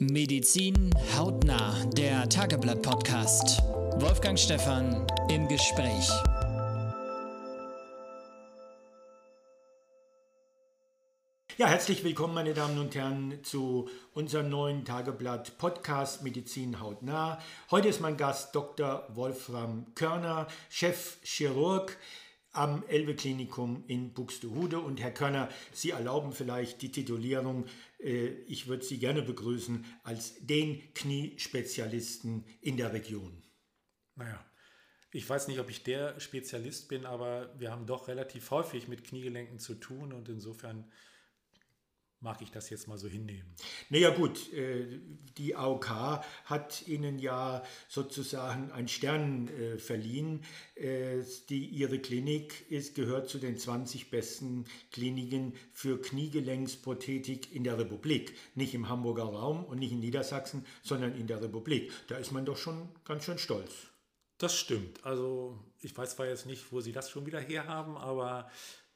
[0.00, 3.62] Medizin hautnah, der Tageblatt-Podcast.
[4.00, 6.10] Wolfgang Stephan im Gespräch.
[11.56, 17.38] Ja, herzlich willkommen, meine Damen und Herren, zu unserem neuen Tageblatt Podcast Medizin hautnah.
[17.70, 19.06] Heute ist mein Gast Dr.
[19.14, 21.96] Wolfram Körner, Chefchirurg
[22.54, 24.78] am Elbe Klinikum in Buxtehude.
[24.78, 27.66] Und Herr Körner, Sie erlauben vielleicht die Titulierung,
[27.98, 33.42] äh, ich würde Sie gerne begrüßen, als den Kniespezialisten in der Region.
[34.14, 34.42] Naja,
[35.10, 39.04] ich weiß nicht, ob ich der Spezialist bin, aber wir haben doch relativ häufig mit
[39.04, 40.90] Kniegelenken zu tun und insofern
[42.24, 43.54] mag ich das jetzt mal so hinnehmen.
[43.90, 44.98] Naja gut, äh,
[45.36, 45.90] die AOK
[46.46, 50.42] hat Ihnen ja sozusagen einen Stern äh, verliehen.
[50.74, 57.78] Äh, die, ihre Klinik ist, gehört zu den 20 besten Kliniken für Kniegelenksprothetik in der
[57.78, 58.34] Republik.
[58.54, 61.92] Nicht im Hamburger Raum und nicht in Niedersachsen, sondern in der Republik.
[62.08, 63.70] Da ist man doch schon ganz schön stolz.
[64.38, 65.04] Das stimmt.
[65.04, 68.50] Also ich weiß zwar jetzt nicht, wo Sie das schon wieder herhaben, aber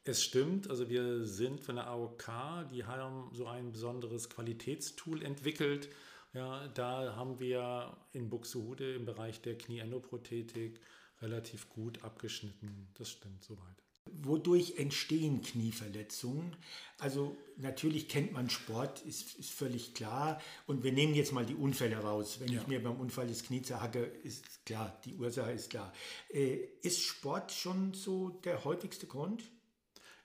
[0.09, 2.31] es stimmt, also wir sind von der AOK,
[2.73, 5.91] die haben so ein besonderes Qualitätstool entwickelt.
[6.33, 10.81] Ja, da haben wir in Buxtehude im Bereich der Knieendoprothetik
[11.21, 12.89] relativ gut abgeschnitten.
[12.95, 13.77] Das stimmt soweit.
[14.23, 16.57] Wodurch entstehen Knieverletzungen?
[16.99, 20.41] Also natürlich kennt man Sport, ist, ist völlig klar.
[20.67, 22.41] Und wir nehmen jetzt mal die Unfälle raus.
[22.41, 22.61] Wenn ja.
[22.61, 25.93] ich mir beim Unfall das Knie zerhacke, ist klar, die Ursache ist klar.
[26.31, 29.45] Äh, ist Sport schon so der häufigste Grund?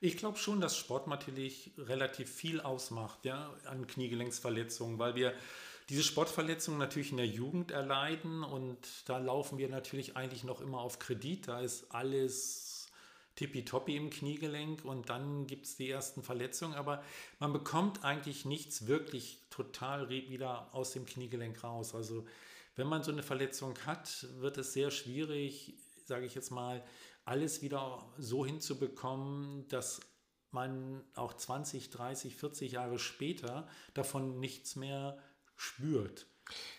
[0.06, 5.34] Ich glaube schon, dass Sport natürlich relativ viel ausmacht ja, an Kniegelenksverletzungen, weil wir
[5.88, 10.80] diese Sportverletzungen natürlich in der Jugend erleiden und da laufen wir natürlich eigentlich noch immer
[10.80, 11.48] auf Kredit.
[11.48, 12.92] Da ist alles
[13.38, 17.02] tippitoppi im Kniegelenk und dann gibt es die ersten Verletzungen, aber
[17.40, 21.96] man bekommt eigentlich nichts wirklich total wieder aus dem Kniegelenk raus.
[21.96, 22.26] Also
[22.76, 26.84] wenn man so eine Verletzung hat, wird es sehr schwierig, sage ich jetzt mal,
[27.26, 30.02] alles wieder so hinzubekommen, dass
[30.52, 35.18] man auch 20, 30, 40 Jahre später davon nichts mehr
[35.56, 36.28] spürt.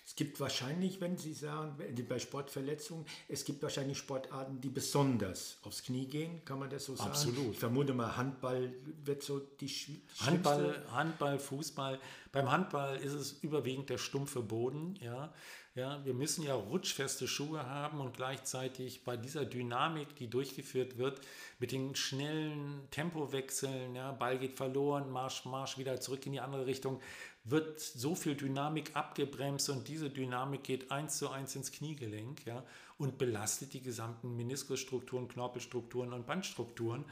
[0.04, 1.76] Es gibt wahrscheinlich, wenn Sie sagen,
[2.08, 6.94] bei Sportverletzungen, es gibt wahrscheinlich Sportarten, die besonders aufs Knie gehen, kann man das so
[6.94, 7.10] sagen?
[7.10, 7.52] Absolut.
[7.54, 8.74] Ich vermute mal, Handball
[9.04, 10.02] wird so die.
[10.20, 11.98] Handball, Handball, Fußball.
[12.30, 15.32] Beim Handball ist es überwiegend der stumpfe Boden, ja.
[15.76, 21.20] Ja, wir müssen ja rutschfeste Schuhe haben und gleichzeitig bei dieser Dynamik, die durchgeführt wird,
[21.58, 26.66] mit den schnellen Tempowechseln, ja, Ball geht verloren, Marsch, Marsch wieder zurück in die andere
[26.66, 27.00] Richtung,
[27.42, 32.62] wird so viel Dynamik abgebremst und diese Dynamik geht eins zu eins ins Kniegelenk ja,
[32.96, 37.04] und belastet die gesamten Meniskusstrukturen, Knorpelstrukturen und Bandstrukturen.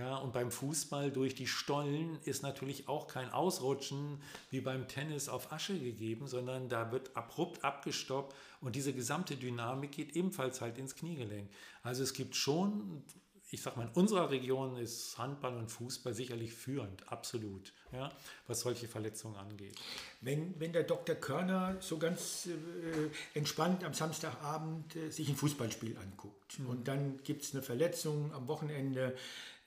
[0.00, 5.28] Ja, und beim Fußball durch die Stollen ist natürlich auch kein Ausrutschen wie beim Tennis
[5.28, 10.78] auf Asche gegeben, sondern da wird abrupt abgestoppt und diese gesamte Dynamik geht ebenfalls halt
[10.78, 11.50] ins Kniegelenk.
[11.82, 13.04] Also es gibt schon,
[13.50, 18.10] ich sag mal, in unserer Region ist Handball und Fußball sicherlich führend, absolut, ja,
[18.46, 19.78] was solche Verletzungen angeht.
[20.22, 21.14] Wenn, wenn der Dr.
[21.14, 26.66] Körner so ganz äh, entspannt am Samstagabend äh, sich ein Fußballspiel anguckt mhm.
[26.68, 29.14] und dann gibt es eine Verletzung am Wochenende,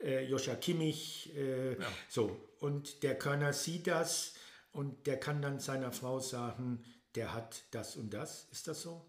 [0.03, 1.35] äh, Joscha Kimmich.
[1.35, 1.87] Äh, ja.
[2.09, 4.35] So, und der Körner sieht das
[4.71, 6.83] und der kann dann seiner Frau sagen,
[7.15, 8.47] der hat das und das.
[8.51, 9.05] Ist das so?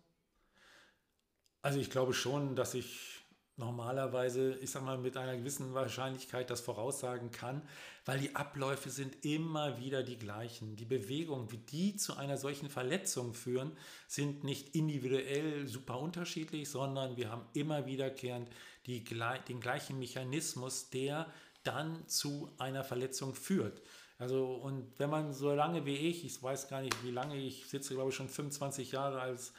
[1.63, 3.25] Also ich glaube schon, dass ich
[3.57, 7.63] normalerweise, ich sag mal, mit einer gewissen Wahrscheinlichkeit das voraussagen kann,
[8.05, 10.77] weil die Abläufe sind immer wieder die gleichen.
[10.77, 13.77] Die Bewegungen, wie die zu einer solchen Verletzung führen,
[14.09, 18.51] sind nicht individuell super unterschiedlich, sondern wir haben immer wiederkehrend
[18.87, 23.83] die, den gleichen Mechanismus, der dann zu einer Verletzung führt.
[24.19, 27.67] Also, und wenn man so lange wie ich, ich weiß gar nicht, wie lange, ich
[27.67, 29.53] sitze, glaube ich, schon 25 Jahre als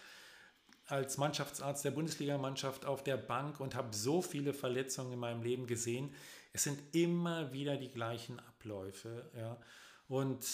[0.88, 5.66] als Mannschaftsarzt der Bundesligamannschaft auf der Bank und habe so viele Verletzungen in meinem Leben
[5.66, 6.14] gesehen.
[6.54, 9.30] Es sind immer wieder die gleichen Abläufe.
[9.36, 9.58] Ja.
[10.08, 10.46] Und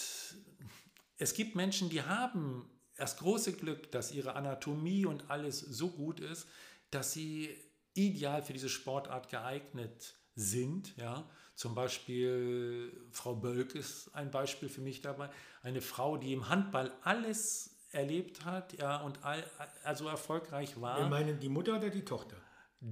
[1.18, 6.20] es gibt Menschen, die haben das große Glück, dass ihre Anatomie und alles so gut
[6.20, 6.48] ist,
[6.92, 7.50] dass sie
[7.94, 10.96] ideal für diese Sportart geeignet sind.
[10.98, 11.30] Ja.
[11.56, 15.30] Zum Beispiel Frau Bölk ist ein Beispiel für mich dabei.
[15.62, 19.44] Eine Frau, die im Handball alles erlebt hat ja, und all,
[19.84, 20.98] also erfolgreich war.
[20.98, 22.38] Wir meinen die Mutter oder die Tochter?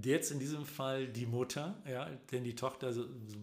[0.04, 2.94] Jetzt in diesem Fall die Mutter, ja, denn die Tochter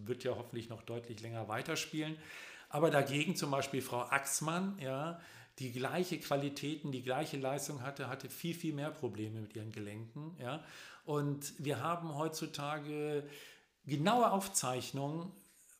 [0.05, 2.17] wird ja hoffentlich noch deutlich länger weiterspielen.
[2.69, 5.19] Aber dagegen zum Beispiel Frau Axmann, ja,
[5.59, 10.37] die gleiche Qualitäten, die gleiche Leistung hatte, hatte viel, viel mehr Probleme mit ihren Gelenken.
[10.39, 10.63] Ja.
[11.07, 13.23] Und wir haben heutzutage
[13.85, 15.31] genaue Aufzeichnungen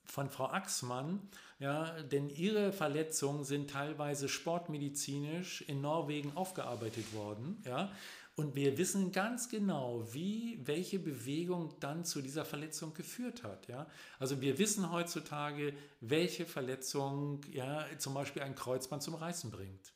[0.06, 1.20] von Frau Axmann,
[1.60, 7.62] Ja, denn ihre Verletzungen sind teilweise sportmedizinisch in Norwegen aufgearbeitet worden.
[7.66, 7.92] Ja,
[8.38, 13.68] und wir wissen ganz genau, wie welche Bewegung dann zu dieser Verletzung geführt hat.
[13.68, 13.88] Ja?
[14.20, 19.92] Also wir wissen heutzutage, welche Verletzung ja, zum Beispiel ein Kreuzband zum Reißen bringt.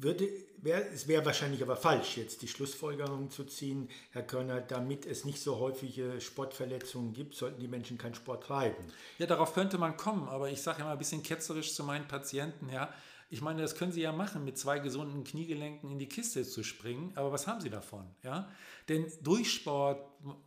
[0.00, 0.28] Würde,
[0.58, 5.24] wär, es wäre wahrscheinlich aber falsch, jetzt die Schlussfolgerung zu ziehen, Herr Körner, damit es
[5.24, 8.84] nicht so häufige Sportverletzungen gibt, sollten die Menschen keinen Sport treiben.
[9.18, 12.68] Ja, darauf könnte man kommen, aber ich sage immer ein bisschen ketzerisch zu meinen Patienten,
[12.70, 12.92] ja,
[13.30, 16.62] ich meine, das können Sie ja machen, mit zwei gesunden Kniegelenken in die Kiste zu
[16.62, 18.06] springen, aber was haben Sie davon?
[18.22, 18.48] Ja?
[18.88, 20.00] Denn durch Sport,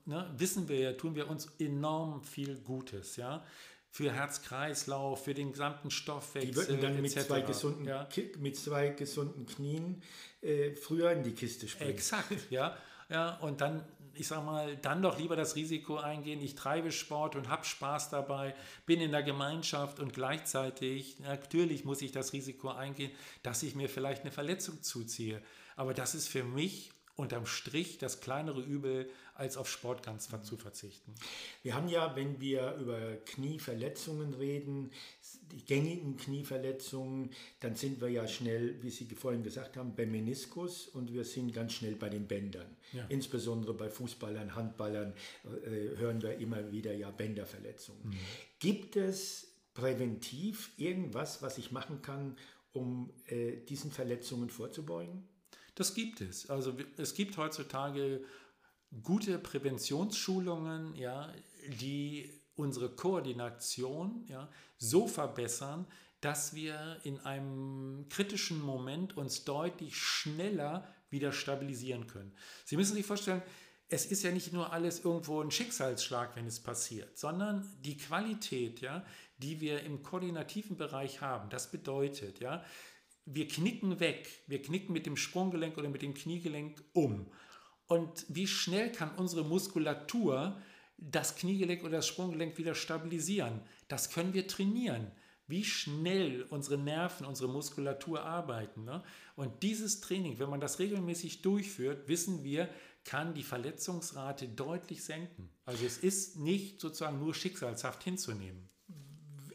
[0.05, 3.17] ne, wissen wir ja, tun wir uns enorm viel Gutes.
[3.17, 3.45] Ja?
[3.93, 6.51] Für Herz-Kreislauf, für den gesamten Stoffwechsel.
[6.51, 8.07] Die würden dann mit zwei, gesunden, ja?
[8.39, 10.01] mit zwei gesunden Knien
[10.41, 11.91] äh, früher in die Kiste springen.
[11.91, 12.77] Exakt, ja.
[13.09, 13.37] ja.
[13.39, 13.83] Und dann
[14.13, 18.09] ich sag mal, dann doch lieber das Risiko eingehen, ich treibe Sport und habe Spaß
[18.09, 18.55] dabei,
[18.85, 23.11] bin in der Gemeinschaft und gleichzeitig, natürlich muss ich das Risiko eingehen,
[23.43, 25.41] dass ich mir vielleicht eine Verletzung zuziehe.
[25.75, 26.91] Aber das ist für mich
[27.21, 31.15] unterm Strich das kleinere Übel, als auf Sport ganz zu verzichten.
[31.63, 34.91] Wir haben ja, wenn wir über Knieverletzungen reden,
[35.51, 40.87] die gängigen Knieverletzungen, dann sind wir ja schnell, wie Sie vorhin gesagt haben, beim Meniskus
[40.87, 42.67] und wir sind ganz schnell bei den Bändern.
[42.93, 43.05] Ja.
[43.09, 45.13] Insbesondere bei Fußballern, Handballern
[45.43, 48.09] äh, hören wir immer wieder ja Bänderverletzungen.
[48.09, 48.17] Mhm.
[48.59, 52.37] Gibt es präventiv irgendwas, was ich machen kann,
[52.73, 55.30] um äh, diesen Verletzungen vorzubeugen?
[55.75, 56.49] Das gibt es.
[56.49, 58.23] Also es gibt heutzutage
[59.03, 61.33] gute Präventionsschulungen, ja,
[61.79, 65.87] die unsere Koordination ja, so verbessern,
[66.19, 72.31] dass wir in einem kritischen Moment uns deutlich schneller wieder stabilisieren können.
[72.65, 73.41] Sie müssen sich vorstellen,
[73.89, 78.79] es ist ja nicht nur alles irgendwo ein Schicksalsschlag, wenn es passiert, sondern die Qualität,
[78.79, 79.05] ja,
[79.37, 82.63] die wir im koordinativen Bereich haben, das bedeutet, ja,
[83.25, 87.31] wir knicken weg, wir knicken mit dem Sprunggelenk oder mit dem Kniegelenk um.
[87.87, 90.61] Und wie schnell kann unsere Muskulatur
[90.97, 93.61] das Kniegelenk oder das Sprunggelenk wieder stabilisieren.
[93.87, 95.11] Das können wir trainieren,
[95.47, 98.85] wie schnell unsere Nerven, unsere Muskulatur arbeiten.
[98.85, 99.03] Ne?
[99.35, 102.69] Und dieses Training, wenn man das regelmäßig durchführt, wissen wir,
[103.03, 105.49] kann die Verletzungsrate deutlich senken.
[105.65, 108.69] Also es ist nicht sozusagen nur schicksalshaft hinzunehmen.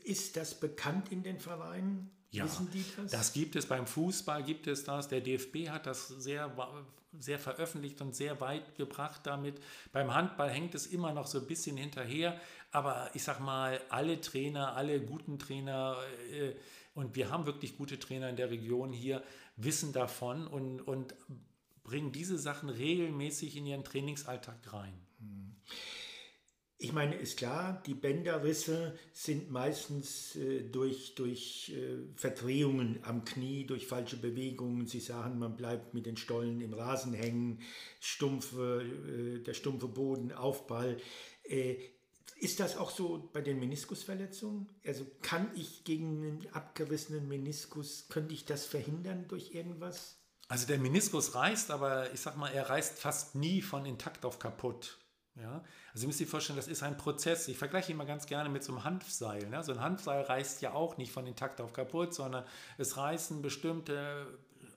[0.02, 2.15] Ist das bekannt in den Vereinen?
[2.31, 3.11] Ja, das?
[3.11, 3.67] das gibt es.
[3.67, 5.08] Beim Fußball gibt es das.
[5.08, 6.55] Der DFB hat das sehr,
[7.19, 9.61] sehr veröffentlicht und sehr weit gebracht damit.
[9.93, 12.38] Beim Handball hängt es immer noch so ein bisschen hinterher.
[12.73, 15.96] Aber ich sag mal, alle Trainer, alle guten Trainer,
[16.32, 16.52] äh,
[16.94, 19.22] und wir haben wirklich gute Trainer in der Region hier,
[19.56, 21.14] wissen davon und, und
[21.84, 24.94] bringen diese Sachen regelmäßig in ihren Trainingsalltag rein.
[25.20, 25.56] Hm.
[26.78, 33.64] Ich meine, ist klar, die Bänderrisse sind meistens äh, durch, durch äh, Verdrehungen am Knie,
[33.67, 34.87] durch falsche Bewegungen.
[34.87, 37.61] Sie sagen, man bleibt mit den Stollen im Rasen hängen,
[38.00, 40.99] stumpfe, äh, der stumpfe Boden, Aufprall.
[41.44, 41.76] Äh,
[42.38, 44.69] ist das auch so bei den Meniskusverletzungen?
[44.84, 50.19] Also kann ich gegen einen abgerissenen Meniskus, könnte ich das verhindern durch irgendwas?
[50.49, 54.38] Also der Meniskus reißt, aber ich sag mal, er reißt fast nie von intakt auf
[54.38, 54.99] kaputt.
[55.40, 55.62] Ja?
[55.92, 57.48] Also ihr müsst euch vorstellen, das ist ein Prozess.
[57.48, 59.48] Ich vergleiche mal ganz gerne mit so einem Hanfseil.
[59.48, 59.62] Ne?
[59.62, 62.44] So ein Hanfseil reißt ja auch nicht von intakt auf kaputt, sondern
[62.78, 64.26] es reißen bestimmte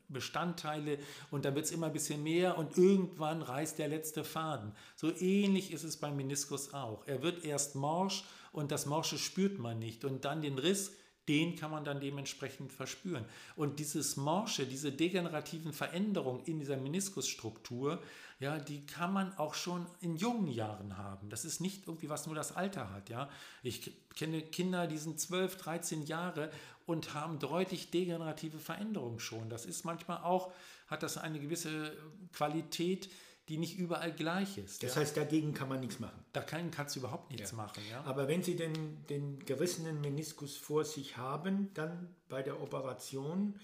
[0.09, 0.97] Bestandteile
[1.29, 4.71] und dann wird es immer ein bisschen mehr und irgendwann reißt der letzte Faden.
[4.95, 7.03] So ähnlich ist es beim Meniskus auch.
[7.05, 10.93] Er wird erst morsch und das Morsche spürt man nicht und dann den Riss
[11.29, 13.23] den kann man dann dementsprechend verspüren.
[13.55, 18.01] Und dieses Morsche, diese degenerativen Veränderungen in dieser Meniskusstruktur,
[18.39, 21.29] ja, die kann man auch schon in jungen Jahren haben.
[21.29, 23.09] Das ist nicht irgendwie, was nur das Alter hat.
[23.09, 23.29] Ja.
[23.63, 26.49] Ich kenne Kinder, die sind 12, 13 Jahre
[26.85, 29.49] und haben deutlich degenerative Veränderungen schon.
[29.49, 30.53] Das ist manchmal auch,
[30.87, 31.91] hat das eine gewisse
[32.31, 33.09] Qualität,
[33.49, 34.83] die nicht überall gleich ist.
[34.83, 35.01] Das ja?
[35.01, 36.23] heißt, dagegen kann man nichts machen.
[36.31, 37.57] Dagegen kannst du überhaupt nichts ja.
[37.57, 37.83] machen.
[37.91, 38.03] Ja?
[38.05, 43.59] Aber wenn Sie den, den gerissenen Meniskus vor sich haben, dann bei der Operation.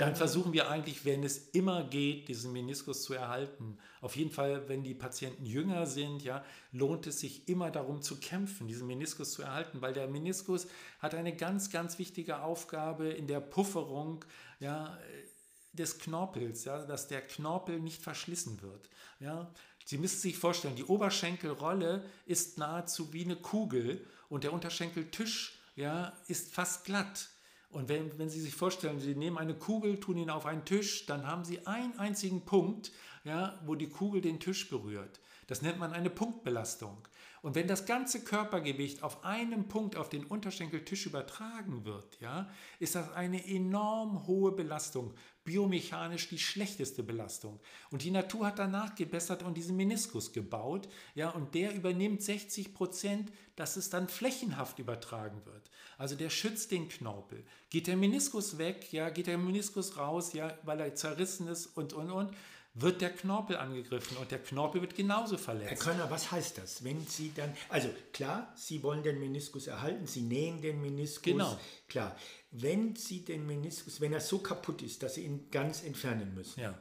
[0.00, 3.76] Dann versuchen wir eigentlich, wenn es immer geht, diesen Meniskus zu erhalten.
[4.00, 6.42] Auf jeden Fall, wenn die Patienten jünger sind, ja,
[6.72, 10.68] lohnt es sich immer darum zu kämpfen, diesen Meniskus zu erhalten, weil der Meniskus
[11.00, 14.24] hat eine ganz, ganz wichtige Aufgabe in der Pufferung
[14.58, 14.98] ja,
[15.74, 18.88] des Knorpels, ja, dass der Knorpel nicht verschlissen wird.
[19.18, 19.52] Ja.
[19.84, 26.16] Sie müssen sich vorstellen, die Oberschenkelrolle ist nahezu wie eine Kugel und der Unterschenkeltisch ja,
[26.26, 27.28] ist fast glatt.
[27.70, 31.06] Und wenn, wenn Sie sich vorstellen, Sie nehmen eine Kugel, tun ihn auf einen Tisch,
[31.06, 32.90] dann haben Sie einen einzigen Punkt,
[33.24, 35.20] ja, wo die Kugel den Tisch berührt.
[35.46, 36.96] Das nennt man eine Punktbelastung.
[37.42, 42.94] Und wenn das ganze Körpergewicht auf einem Punkt auf den Unterschenkeltisch übertragen wird, ja, ist
[42.94, 47.58] das eine enorm hohe Belastung, biomechanisch die schlechteste Belastung.
[47.90, 52.74] Und die Natur hat danach gebessert und diesen Meniskus gebaut, ja, und der übernimmt 60
[52.74, 55.70] Prozent, dass es dann flächenhaft übertragen wird.
[55.96, 57.44] Also der schützt den Knorpel.
[57.70, 61.92] Geht der Meniskus weg, ja, geht der Meniskus raus, ja, weil er zerrissen ist und
[61.94, 62.32] und und
[62.74, 65.70] wird der Knorpel angegriffen und der Knorpel wird genauso verletzt.
[65.70, 70.06] Herr Körner, was heißt das, wenn Sie dann, also klar, Sie wollen den Meniskus erhalten,
[70.06, 71.24] Sie nähen den Meniskus.
[71.24, 71.58] Genau.
[71.88, 72.16] Klar,
[72.52, 76.60] wenn Sie den Meniskus, wenn er so kaputt ist, dass Sie ihn ganz entfernen müssen.
[76.60, 76.78] Ja.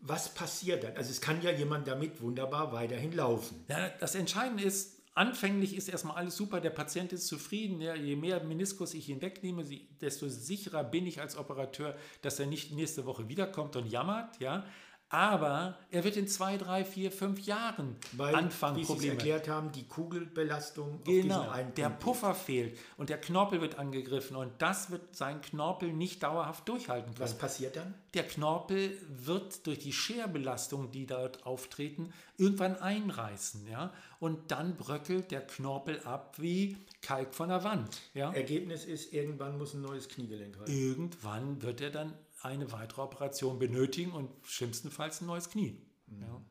[0.00, 0.96] Was passiert dann?
[0.96, 3.64] Also es kann ja jemand damit wunderbar weiterhin laufen.
[3.68, 7.80] Ja, das Entscheidende ist, Anfänglich ist erstmal alles super, der Patient ist zufrieden.
[7.80, 9.64] Ja, je mehr Meniskus ich hinwegnehme,
[9.98, 14.38] desto sicherer bin ich als Operateur, dass er nicht nächste Woche wiederkommt und jammert.
[14.40, 14.66] Ja.
[15.08, 19.02] Aber er wird in zwei, drei, vier, fünf Jahren Weil, anfangen, wie Probleme.
[19.02, 23.78] Sie erklärt haben, die Kugelbelastung Genau, auf einen der Puffer fehlt und der Knorpel wird
[23.78, 27.20] angegriffen und das wird sein Knorpel nicht dauerhaft durchhalten können.
[27.20, 27.94] Was passiert dann?
[28.14, 35.30] Der Knorpel wird durch die Scherbelastung, die dort auftreten, irgendwann einreißen, ja, und dann bröckelt
[35.30, 38.32] der Knorpel ab wie Kalk von der Wand, ja.
[38.32, 40.66] Ergebnis ist, irgendwann muss ein neues Kniegelenk rein.
[40.66, 45.80] Irgendwann wird er dann eine weitere Operation benötigen und schlimmstenfalls ein neues Knie.
[46.20, 46.42] Ja.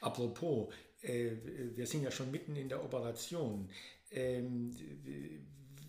[0.00, 1.32] Apropos, äh,
[1.74, 3.68] wir sind ja schon mitten in der Operation.
[4.10, 4.74] Ähm,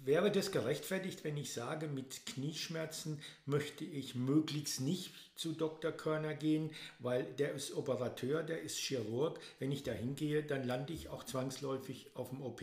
[0.03, 5.91] wäre das gerechtfertigt, wenn ich sage, mit Knieschmerzen möchte ich möglichst nicht zu Dr.
[5.91, 9.39] Körner gehen, weil der ist Operateur, der ist Chirurg.
[9.59, 12.61] Wenn ich da hingehe, dann lande ich auch zwangsläufig auf dem OP.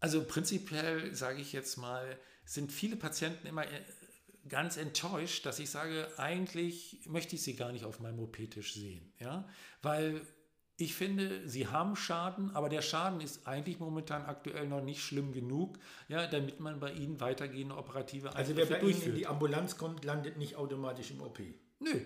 [0.00, 3.64] Also prinzipiell sage ich jetzt mal, sind viele Patienten immer
[4.48, 9.12] ganz enttäuscht, dass ich sage, eigentlich möchte ich sie gar nicht auf meinem OP-Tisch sehen.
[9.18, 9.48] Ja?
[9.82, 10.22] Weil
[10.80, 15.32] ich finde, sie haben Schaden, aber der Schaden ist eigentlich momentan aktuell noch nicht schlimm
[15.32, 19.76] genug, ja, damit man bei ihnen weitergehende operative Also wer bei Ihnen in die Ambulanz
[19.76, 21.40] kommt, landet nicht automatisch im OP.
[21.80, 22.00] Nö.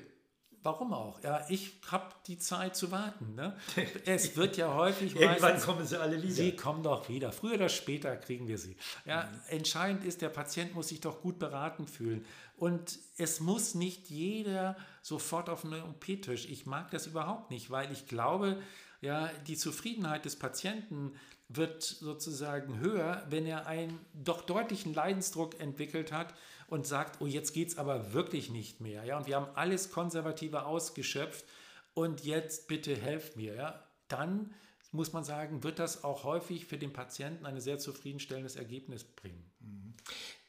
[0.64, 1.21] Warum auch?
[1.25, 3.35] Ja, ich habe die Zeit zu warten.
[3.35, 3.57] Ne?
[4.07, 6.35] Es wird ja häufig Irgendwann kommen sie alle wieder.
[6.35, 7.33] Sie kommen doch wieder.
[7.33, 8.76] Früher oder später kriegen wir sie.
[9.04, 9.40] Ja, mhm.
[9.49, 12.25] Entscheidend ist, der Patient muss sich doch gut beraten fühlen.
[12.57, 16.47] Und es muss nicht jeder sofort auf einen OP-Tisch.
[16.49, 18.62] Ich mag das überhaupt nicht, weil ich glaube,
[19.00, 21.12] ja, die Zufriedenheit des Patienten
[21.49, 26.33] wird sozusagen höher, wenn er einen doch deutlichen Leidensdruck entwickelt hat
[26.73, 29.05] und sagt, oh, jetzt geht es aber wirklich nicht mehr.
[29.05, 31.45] Ja, und wir haben alles Konservative ausgeschöpft
[31.93, 33.55] und jetzt bitte helft mir.
[33.55, 34.55] Ja, dann
[34.91, 39.45] muss man sagen, wird das auch häufig für den Patienten ein sehr zufriedenstellendes Ergebnis bringen.
[39.61, 39.93] Mhm.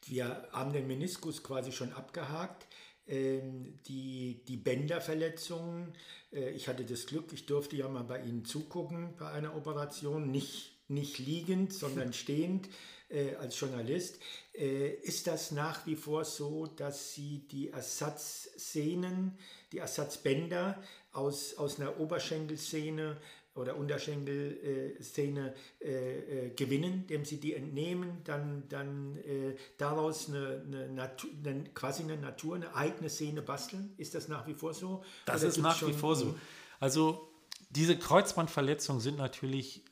[0.06, 2.68] Wir haben den Meniskus quasi schon abgehakt.
[3.06, 5.94] Ähm, die, die Bänderverletzungen,
[6.32, 10.32] äh, ich hatte das Glück, ich durfte ja mal bei Ihnen zugucken bei einer Operation,
[10.32, 12.70] nicht, nicht liegend, sondern stehend
[13.14, 14.20] äh, als Journalist.
[14.54, 19.38] Äh, ist das nach wie vor so, dass Sie die Ersatzsehnen,
[19.72, 23.18] die Ersatzbänder aus, aus einer Oberschenkelszene
[23.56, 30.90] oder Unterschenkelszene äh, äh, gewinnen, indem sie die entnehmen, dann, dann äh, daraus eine, eine,
[30.90, 33.94] Natur, eine, quasi eine Natur, eine eigene Szene basteln?
[33.98, 35.04] Ist das nach wie vor so?
[35.26, 36.36] Das Oder ist nach wie vor so.
[36.80, 37.30] Also
[37.70, 39.84] diese Kreuzbandverletzungen sind natürlich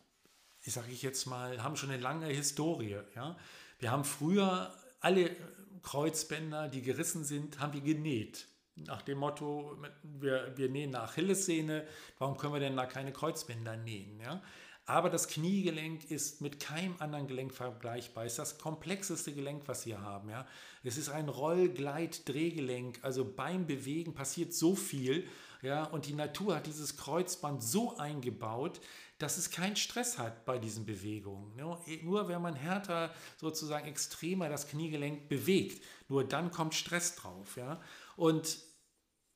[0.63, 2.97] ich sage ich jetzt mal, haben schon eine lange Historie.
[3.15, 3.37] Ja?
[3.79, 5.35] Wir haben früher alle
[5.81, 8.47] Kreuzbänder, die gerissen sind, haben wir genäht.
[8.75, 11.85] Nach dem Motto, wir, wir nähen eine Achillessehne,
[12.19, 14.19] warum können wir denn da keine Kreuzbänder nähen?
[14.19, 14.41] Ja?
[14.85, 18.25] Aber das Kniegelenk ist mit keinem anderen Gelenk vergleichbar.
[18.25, 20.29] Es ist das komplexeste Gelenk, was wir haben.
[20.29, 20.45] Ja?
[20.83, 22.99] Es ist ein Roll-Gleit-Drehgelenk.
[23.01, 25.27] Also beim Bewegen passiert so viel.
[25.61, 25.83] Ja?
[25.85, 28.81] Und die Natur hat dieses Kreuzband so eingebaut,
[29.21, 31.55] dass es keinen Stress hat bei diesen Bewegungen.
[31.55, 37.55] Nur wenn man härter, sozusagen extremer das Kniegelenk bewegt, nur dann kommt Stress drauf.
[37.57, 37.79] Ja?
[38.15, 38.59] Und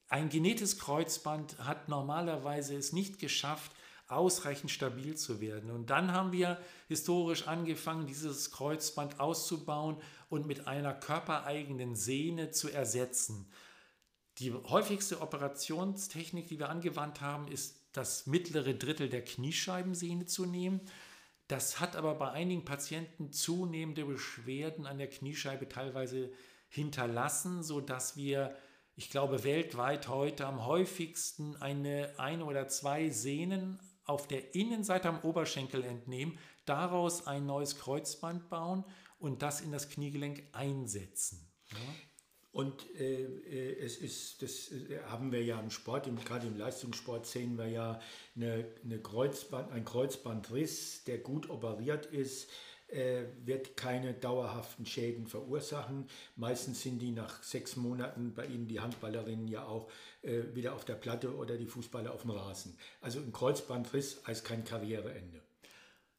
[0.08, 3.72] ein genetisches Kreuzband hat normalerweise es nicht geschafft,
[4.08, 5.72] ausreichend stabil zu werden.
[5.72, 9.98] Und dann haben wir historisch angefangen, dieses Kreuzband auszubauen
[10.30, 13.50] und mit einer körpereigenen Sehne zu ersetzen.
[14.38, 20.82] Die häufigste Operationstechnik, die wir angewandt haben, ist das mittlere Drittel der Kniescheibensehne zu nehmen.
[21.48, 26.32] Das hat aber bei einigen Patienten zunehmende Beschwerden an der Kniescheibe teilweise
[26.70, 28.56] hinterlassen, sodass wir,
[28.96, 35.22] ich glaube, weltweit heute am häufigsten eine, eine oder zwei Sehnen auf der Innenseite am
[35.22, 38.84] Oberschenkel entnehmen, daraus ein neues Kreuzband bauen
[39.20, 41.52] und das in das Kniegelenk einsetzen.
[41.72, 41.78] Ja?
[42.56, 46.58] Und äh, äh, es ist, das äh, haben wir ja im Sport, im, gerade im
[46.58, 48.00] Leistungssport sehen wir ja
[48.34, 52.50] eine, eine Kreuzband, ein Kreuzbandriss, der gut operiert ist,
[52.88, 56.08] äh, wird keine dauerhaften Schäden verursachen.
[56.38, 59.90] Meistens sind die nach sechs Monaten bei Ihnen, die Handballerinnen, ja auch
[60.22, 62.78] äh, wieder auf der Platte oder die Fußballer auf dem Rasen.
[63.02, 65.45] Also ein Kreuzbandriss heißt kein Karriereende.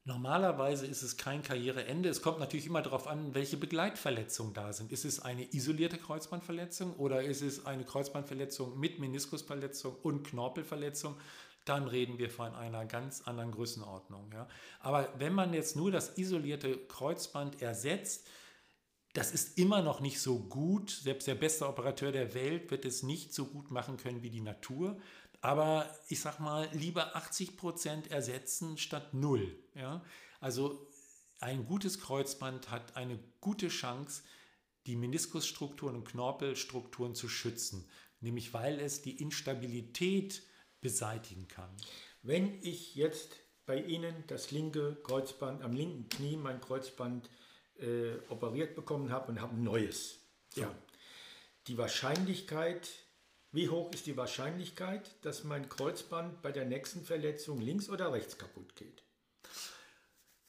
[0.07, 2.07] Normalerweise ist es kein Karriereende.
[2.07, 4.93] Es kommt natürlich immer darauf an, welche Begleitverletzungen da sind.
[4.93, 11.17] Ist es eine isolierte Kreuzbandverletzung oder ist es eine Kreuzbandverletzung mit Meniskusverletzung und Knorpelverletzung?
[11.65, 14.31] Dann reden wir von einer ganz anderen Größenordnung.
[14.31, 14.47] Ja.
[14.79, 18.29] Aber wenn man jetzt nur das isolierte Kreuzband ersetzt,
[19.11, 20.89] das ist immer noch nicht so gut.
[20.89, 24.39] Selbst der beste Operateur der Welt wird es nicht so gut machen können wie die
[24.39, 25.01] Natur.
[25.41, 29.57] Aber ich sag mal, lieber 80 Prozent ersetzen statt null.
[29.75, 30.03] Ja?
[30.39, 30.87] Also
[31.39, 34.23] ein gutes Kreuzband hat eine gute Chance,
[34.87, 37.87] die Meniskusstrukturen und Knorpelstrukturen zu schützen,
[38.21, 40.41] nämlich weil es die Instabilität
[40.81, 41.69] beseitigen kann.
[42.23, 47.29] Wenn ich jetzt bei Ihnen das linke Kreuzband, am linken Knie mein Kreuzband
[47.79, 50.19] äh, operiert bekommen habe und habe ein neues.
[50.49, 50.61] So.
[50.61, 50.75] Ja.
[51.67, 52.87] Die Wahrscheinlichkeit,
[53.57, 58.37] wie hoch ist die Wahrscheinlichkeit, dass mein Kreuzband bei der nächsten Verletzung links oder rechts
[58.37, 59.03] kaputt geht?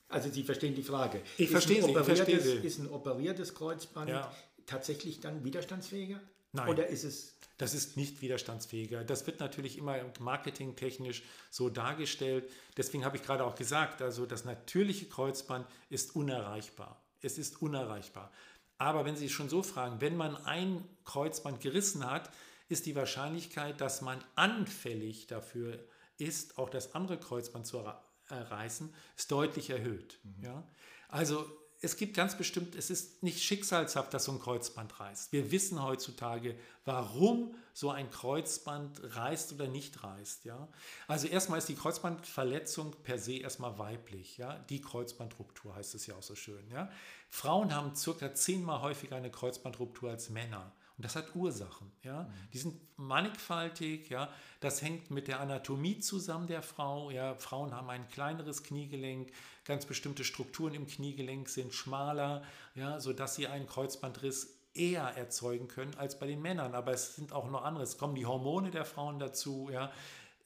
[0.08, 1.22] Also Sie verstehen die Frage.
[1.38, 1.90] Ich verstehe Sie.
[1.90, 2.56] Ich verstehe Sie.
[2.58, 4.30] Ist ein operiertes Kreuzband ja.
[4.66, 6.20] tatsächlich dann widerstandsfähiger?
[6.52, 6.68] Nein.
[6.68, 9.02] Oder ist es das ist nicht widerstandsfähiger.
[9.02, 12.48] Das wird natürlich immer marketingtechnisch so dargestellt.
[12.76, 17.02] Deswegen habe ich gerade auch gesagt, also das natürliche Kreuzband ist unerreichbar.
[17.20, 18.30] Es ist unerreichbar.
[18.76, 22.30] Aber wenn Sie schon so fragen, wenn man ein Kreuzband gerissen hat,
[22.68, 25.78] ist die Wahrscheinlichkeit, dass man anfällig dafür
[26.18, 27.84] ist, auch das andere Kreuzband zu
[28.28, 30.18] reißen, ist deutlich erhöht.
[30.22, 30.44] Mhm.
[30.44, 30.68] Ja?
[31.08, 31.46] Also
[31.80, 35.32] es gibt ganz bestimmt, es ist nicht schicksalshaft, dass so ein Kreuzband reißt.
[35.32, 40.44] Wir wissen heutzutage, warum so ein Kreuzband reißt oder nicht reißt.
[40.44, 40.68] Ja?
[41.06, 44.38] Also erstmal ist die Kreuzbandverletzung per se erstmal weiblich.
[44.38, 44.58] Ja?
[44.70, 46.68] Die Kreuzbandruptur heißt es ja auch so schön.
[46.72, 46.90] Ja?
[47.30, 50.72] Frauen haben circa zehnmal häufiger eine Kreuzbandruptur als Männer.
[50.98, 51.92] Und das hat Ursachen.
[52.02, 52.24] Ja?
[52.24, 52.32] Mhm.
[52.52, 54.10] Die sind mannigfaltig.
[54.10, 54.30] Ja?
[54.58, 57.12] Das hängt mit der Anatomie zusammen der Frau.
[57.12, 57.36] Ja?
[57.36, 59.30] Frauen haben ein kleineres Kniegelenk.
[59.64, 62.42] Ganz bestimmte Strukturen im Kniegelenk sind schmaler,
[62.74, 62.98] ja?
[62.98, 66.74] sodass sie einen Kreuzbandriss eher erzeugen können als bei den Männern.
[66.74, 67.84] Aber es sind auch noch andere.
[67.84, 69.70] Es kommen die Hormone der Frauen dazu.
[69.72, 69.92] Ja?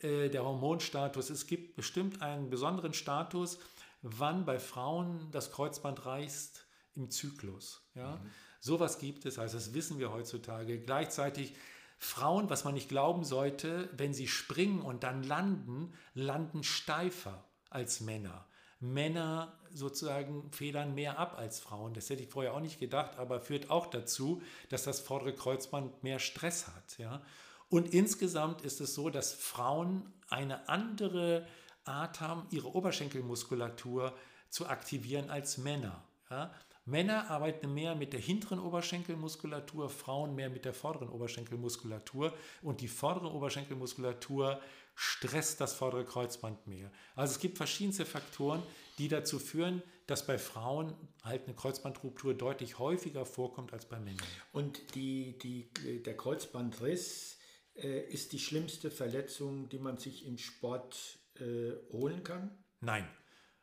[0.01, 1.31] Äh, der Hormonstatus.
[1.31, 3.59] Es gibt bestimmt einen besonderen Status,
[4.03, 7.89] wann bei Frauen das Kreuzband reißt im Zyklus.
[7.95, 8.17] Ja?
[8.17, 8.31] Mhm.
[8.65, 10.79] Sowas gibt es, also das wissen wir heutzutage.
[10.79, 11.53] Gleichzeitig
[11.99, 18.01] Frauen, was man nicht glauben sollte, wenn sie springen und dann landen, landen steifer als
[18.01, 18.47] Männer.
[18.79, 21.93] Männer sozusagen federn mehr ab als Frauen.
[21.93, 26.05] Das hätte ich vorher auch nicht gedacht, aber führt auch dazu, dass das vordere Kreuzband
[26.05, 26.99] mehr Stress hat.
[26.99, 27.21] Ja?
[27.69, 31.49] Und insgesamt ist es so, dass Frauen eine andere
[31.85, 34.17] Art haben, ihre Oberschenkelmuskulatur
[34.51, 36.05] zu aktivieren als Männer.
[36.31, 36.55] Ja?
[36.85, 42.89] Männer arbeiten mehr mit der hinteren Oberschenkelmuskulatur, Frauen mehr mit der vorderen Oberschenkelmuskulatur und die
[42.89, 44.61] vordere Oberschenkelmuskulatur
[44.95, 46.91] stresst das vordere Kreuzband mehr.
[47.15, 48.63] Also es gibt verschiedenste Faktoren,
[48.99, 54.27] die dazu führen, dass bei Frauen halt eine Kreuzbandruptur deutlich häufiger vorkommt als bei Männern.
[54.53, 57.39] Und die, die, der Kreuzbandriss
[57.77, 62.51] äh, ist die schlimmste Verletzung, die man sich im Sport äh, holen kann?
[62.81, 63.09] Nein.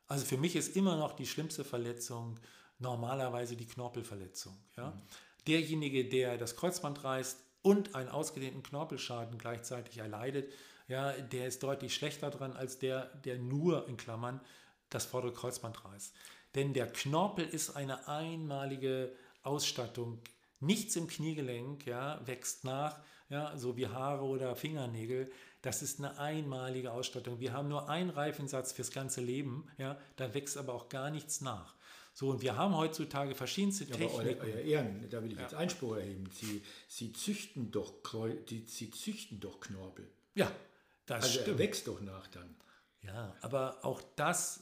[0.08, 2.40] Also für mich ist immer noch die schlimmste Verletzung
[2.80, 4.58] normalerweise die Knorpelverletzung.
[4.76, 4.92] Ja?
[4.92, 5.02] Mhm.
[5.48, 10.52] Derjenige, der das Kreuzband reißt und einen ausgedehnten Knorpelschaden gleichzeitig erleidet,
[10.88, 14.42] ja, der ist deutlich schlechter dran als der, der nur in Klammern
[14.90, 16.16] das vordere Kreuzband reißt.
[16.56, 19.14] Denn der Knorpel ist eine einmalige
[19.44, 20.20] Ausstattung.
[20.60, 25.32] Nichts im Kniegelenk ja, wächst nach, ja, so wie Haare oder Fingernägel.
[25.62, 27.40] Das ist eine einmalige Ausstattung.
[27.40, 31.42] Wir haben nur einen Reifensatz fürs ganze Leben, ja, da wächst aber auch gar nichts
[31.42, 31.76] nach.
[32.20, 34.42] So, und wir haben heutzutage verschiedenste ja, Techniken.
[34.42, 35.44] Euer, euer Ehren, da will ich ja.
[35.44, 36.30] jetzt Einspruch erheben.
[36.34, 37.94] Sie, Sie, züchten doch,
[38.46, 40.06] Sie züchten doch Knorpel.
[40.34, 40.52] Ja,
[41.06, 41.48] das also stimmt.
[41.48, 42.58] Er wächst doch nach dann.
[43.04, 44.60] Ja, aber auch das,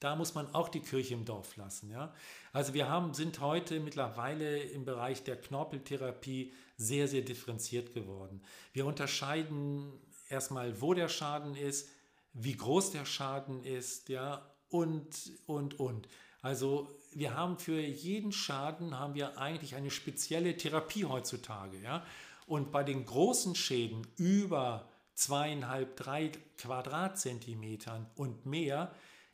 [0.00, 1.90] da muss man auch die Kirche im Dorf lassen.
[1.90, 2.14] Ja?
[2.52, 8.42] Also wir haben, sind heute mittlerweile im Bereich der Knorpeltherapie sehr, sehr differenziert geworden.
[8.74, 9.94] Wir unterscheiden
[10.28, 11.88] erstmal, wo der Schaden ist,
[12.34, 16.06] wie groß der Schaden ist, ja, und, und, und.
[16.42, 21.78] Also wir haben für jeden Schaden haben wir eigentlich eine spezielle Therapie heutzutage.
[21.78, 22.04] Ja?
[22.46, 28.92] Und bei den großen Schäden über zweieinhalb, drei Quadratzentimetern und mehr,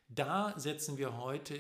[0.09, 1.59] da setzen wir heute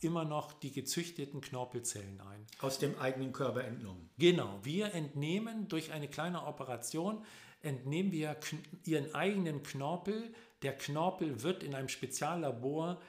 [0.00, 2.46] immer noch die gezüchteten Knorpelzellen ein.
[2.60, 4.10] Aus dem eigenen Körper entnommen.
[4.18, 7.24] Genau, wir entnehmen durch eine kleine Operation,
[7.62, 8.36] entnehmen wir
[8.84, 10.34] ihren eigenen Knorpel.
[10.62, 13.00] Der Knorpel wird in einem Speziallabor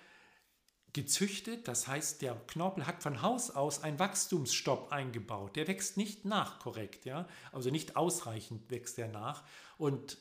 [0.96, 5.58] gezüchtet, das heißt, der Knorpel hat von Haus aus einen Wachstumsstopp eingebaut.
[5.58, 9.44] Der wächst nicht nach korrekt, ja, also nicht ausreichend wächst er nach.
[9.78, 10.18] Und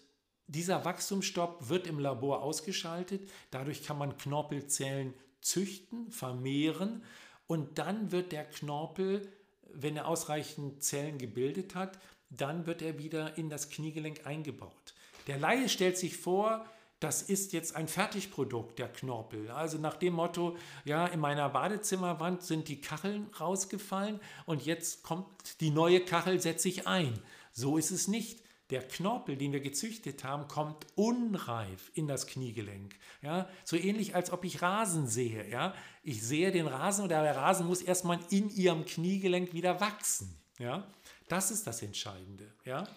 [0.48, 3.30] dieser Wachstumsstopp wird im Labor ausgeschaltet.
[3.52, 7.04] Dadurch kann man Knorpelzellen züchten, vermehren
[7.46, 9.32] und dann wird der Knorpel,
[9.72, 14.94] wenn er ausreichend Zellen gebildet hat, dann wird er wieder in das Kniegelenk eingebaut.
[15.28, 16.66] Der Laie stellt sich vor,
[17.04, 19.50] das ist jetzt ein Fertigprodukt, der Knorpel.
[19.50, 25.60] Also nach dem Motto, ja, in meiner Badezimmerwand sind die Kacheln rausgefallen und jetzt kommt
[25.60, 27.12] die neue Kachel, setze ich ein.
[27.52, 28.42] So ist es nicht.
[28.70, 32.94] Der Knorpel, den wir gezüchtet haben, kommt unreif in das Kniegelenk.
[33.20, 35.46] Ja, so ähnlich als ob ich Rasen sehe.
[35.50, 40.34] Ja, ich sehe den Rasen und der Rasen muss erstmal in ihrem Kniegelenk wieder wachsen.
[40.58, 40.88] Ja,
[41.28, 42.50] das ist das Entscheidende.
[42.64, 42.88] Ja.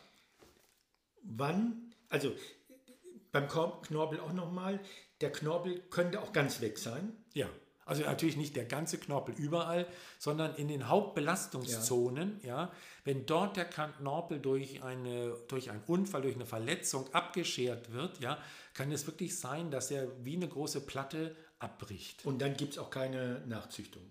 [1.24, 2.32] Wann, also
[3.32, 4.80] beim Knorpel auch nochmal,
[5.22, 7.16] der Knorpel könnte auch ganz weg sein.
[7.34, 7.50] Ja.
[7.86, 9.88] Also natürlich nicht der ganze Knorpel überall,
[10.20, 12.42] sondern in den Hauptbelastungszonen.
[12.44, 12.48] Ja.
[12.48, 12.72] ja.
[13.06, 18.38] wenn dort der Knorpel durch, eine, durch einen Unfall, durch eine Verletzung abgeschert wird, ja,
[18.74, 22.26] kann es wirklich sein, dass er wie eine große Platte abbricht.
[22.26, 24.04] Und dann gibt es auch keine Nachzüchtung.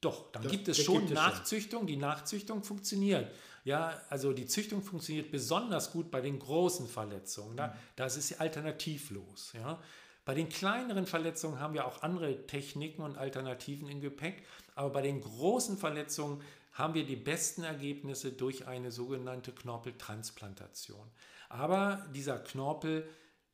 [0.00, 1.80] Doch, dann das, gibt es schon gibt Nachzüchtung.
[1.80, 1.86] Schon.
[1.88, 3.28] Die Nachzüchtung funktioniert.
[3.66, 7.56] Ja, also die Züchtung funktioniert besonders gut bei den großen Verletzungen.
[7.56, 7.72] Da, mhm.
[7.96, 9.54] Das ist alternativlos.
[9.54, 9.82] Ja.
[10.24, 14.44] Bei den kleineren Verletzungen haben wir auch andere Techniken und Alternativen im Gepäck,
[14.76, 16.42] aber bei den großen Verletzungen
[16.74, 21.10] haben wir die besten Ergebnisse durch eine sogenannte Knorpeltransplantation.
[21.48, 23.08] Aber dieser Knorpel,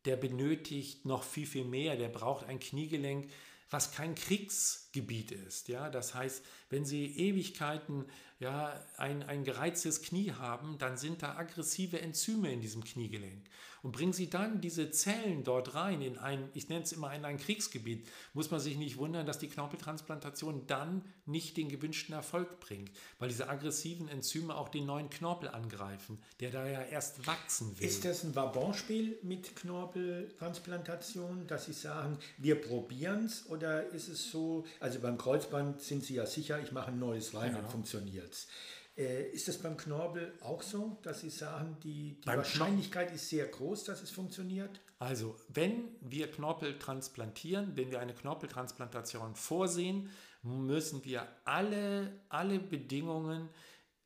[0.05, 1.95] der benötigt noch viel, viel mehr.
[1.95, 3.31] Der braucht ein Kniegelenk,
[3.71, 5.69] was kein Kriegsgebiet ist.
[5.69, 5.89] Ja?
[5.89, 8.05] Das heißt, wenn Sie Ewigkeiten
[8.43, 13.41] ja, ein, ein gereiztes Knie haben, dann sind da aggressive Enzyme in diesem Kniegelenk.
[13.83, 17.25] Und bringen Sie dann diese Zellen dort rein in ein, ich nenne es immer in
[17.25, 22.61] ein Kriegsgebiet, muss man sich nicht wundern, dass die Knorpeltransplantation dann nicht den gewünschten Erfolg
[22.61, 27.77] bringt, weil diese aggressiven Enzyme auch den neuen Knorpel angreifen, der da ja erst wachsen
[27.77, 27.85] will.
[27.85, 34.31] Ist das ein Wabonspiel mit Knorpeltransplantation, dass Sie sagen, wir probieren es oder ist es
[34.31, 37.59] so, also beim Kreuzband sind Sie ja sicher, ich mache ein neues rein ja.
[37.59, 38.47] und funktioniert es.
[38.95, 43.47] Äh, ist das beim Knorpel auch so, dass Sie sagen, die, die Wahrscheinlichkeit ist sehr
[43.47, 44.81] groß, dass es funktioniert?
[44.99, 50.09] Also, wenn wir Knorpel transplantieren, wenn wir eine Knorpeltransplantation vorsehen,
[50.43, 53.49] müssen wir alle, alle Bedingungen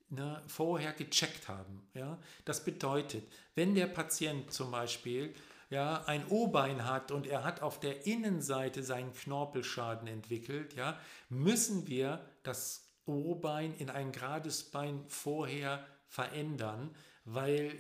[0.09, 1.87] ne, vorher gecheckt haben.
[1.93, 2.17] Ja?
[2.45, 3.23] Das bedeutet,
[3.55, 5.33] wenn der Patient zum Beispiel
[5.69, 10.97] ja, ein O-Bein hat und er hat auf der Innenseite seinen Knorpelschaden entwickelt, ja,
[11.29, 17.77] müssen wir das O-Bein in ein gerades Bein vorher verändern, weil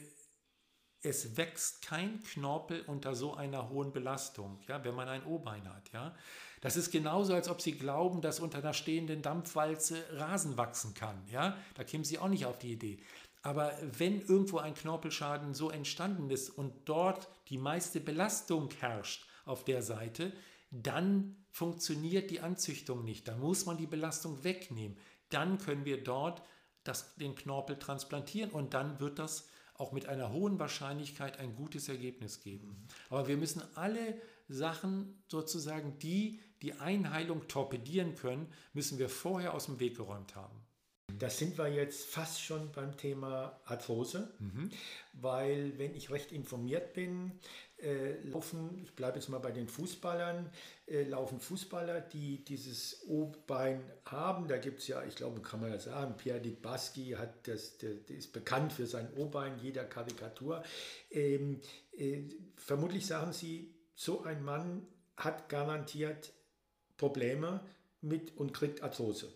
[1.01, 5.91] es wächst kein Knorpel unter so einer hohen Belastung, ja, wenn man ein O-Bein hat.
[5.93, 6.15] Ja.
[6.61, 11.23] Das ist genauso, als ob Sie glauben, dass unter einer stehenden Dampfwalze Rasen wachsen kann.
[11.31, 11.55] Ja.
[11.75, 12.99] Da kämen Sie auch nicht auf die Idee.
[13.43, 19.63] Aber wenn irgendwo ein Knorpelschaden so entstanden ist und dort die meiste Belastung herrscht auf
[19.63, 20.33] der Seite,
[20.71, 23.27] dann funktioniert die Anzüchtung nicht.
[23.27, 24.97] Da muss man die Belastung wegnehmen
[25.29, 26.41] dann können wir dort
[26.83, 31.87] das, den Knorpel transplantieren und dann wird das auch mit einer hohen Wahrscheinlichkeit ein gutes
[31.87, 32.87] Ergebnis geben.
[33.09, 39.65] Aber wir müssen alle Sachen sozusagen, die die Einheilung torpedieren können, müssen wir vorher aus
[39.65, 40.67] dem Weg geräumt haben.
[41.19, 44.69] Da sind wir jetzt fast schon beim Thema Arthrose, mhm.
[45.13, 47.39] weil wenn ich recht informiert bin,
[47.79, 50.49] äh, laufen, ich bleibe jetzt mal bei den Fußballern,
[50.87, 54.47] äh, laufen Fußballer, die dieses O-Bein haben.
[54.47, 57.77] Da gibt es ja, ich glaube, kann man ja sagen, Pierre Di Baschi hat das,
[57.77, 60.63] der, der ist bekannt für sein O-Bein, jeder Karikatur.
[61.11, 61.61] Ähm,
[61.95, 62.23] äh,
[62.55, 66.33] vermutlich sagen Sie, so ein Mann hat garantiert
[66.97, 67.61] Probleme
[68.01, 69.31] mit und kriegt Arthrose.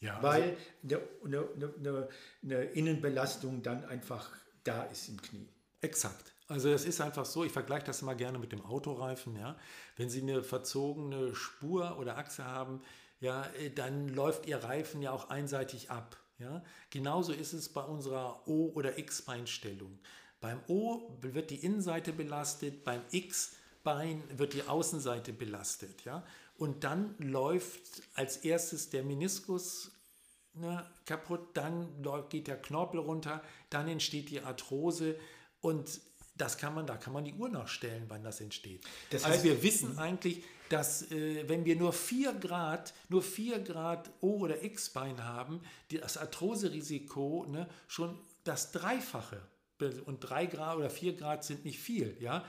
[0.00, 2.08] Ja, weil also eine, eine, eine,
[2.42, 4.30] eine Innenbelastung dann einfach
[4.62, 5.48] da ist im Knie.
[5.80, 6.33] Exakt.
[6.46, 9.56] Also es ist einfach so, ich vergleiche das immer gerne mit dem Autoreifen, ja.
[9.96, 12.82] Wenn Sie eine verzogene Spur oder Achse haben,
[13.20, 16.18] ja, äh, dann läuft Ihr Reifen ja auch einseitig ab.
[16.38, 16.62] Ja.
[16.90, 19.98] Genauso ist es bei unserer O- oder X-Beinstellung.
[20.40, 26.04] Beim O wird die Innenseite belastet, beim X-Bein wird die Außenseite belastet.
[26.04, 26.26] Ja.
[26.58, 29.92] Und dann läuft als erstes der Meniskus
[30.54, 31.88] ne, kaputt, dann
[32.28, 35.16] geht der Knorpel runter, dann entsteht die Arthrose
[35.60, 36.00] und
[36.36, 38.84] das kann man, da kann man die Uhr nachstellen, wann das entsteht.
[39.10, 43.60] Das also heißt- wir wissen eigentlich, dass äh, wenn wir nur 4 Grad, nur 4
[43.60, 49.40] Grad O- oder X-Bein haben, die, das Arthroserisiko ne, schon das Dreifache.
[50.06, 52.16] Und 3 Grad oder 4 Grad sind nicht viel.
[52.20, 52.44] Ja?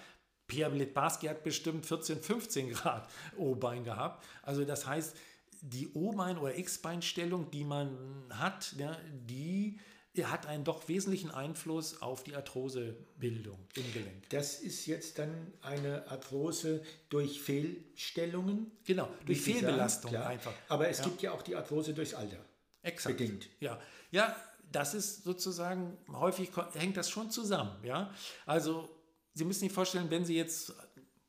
[0.48, 4.24] Pierre Litbarski hat bestimmt 14, 15 Grad O-Bein gehabt.
[4.44, 5.16] Also das heißt,
[5.62, 7.98] die O-Bein- oder X-Beinstellung, die man
[8.30, 9.80] hat, ja, die
[10.24, 14.30] hat einen doch wesentlichen Einfluss auf die Arthrosebildung im Gelenk.
[14.30, 18.72] Das ist jetzt dann eine Arthrose durch Fehlstellungen.
[18.86, 20.54] Genau, durch Fehlbelastung sagen, einfach.
[20.70, 22.44] Aber es gibt ja auch die Arthrose durchs Alter.
[22.82, 23.18] Exakt.
[23.18, 23.50] bedingt.
[23.60, 23.80] Ja,
[24.12, 24.36] ja,
[24.72, 27.76] das ist sozusagen, häufig hängt das schon zusammen.
[27.84, 28.14] Ja?
[28.46, 28.90] Also
[29.34, 30.74] Sie müssen sich vorstellen, wenn Sie jetzt,